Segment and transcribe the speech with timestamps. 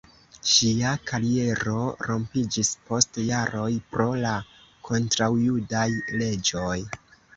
[0.51, 1.75] Ŝia kariero
[2.11, 4.33] rompiĝis post jaroj pro la
[4.89, 5.89] kontraŭjudaj
[6.23, 6.77] leĝoj.